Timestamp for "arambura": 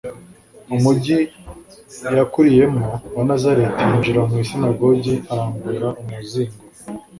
5.31-5.87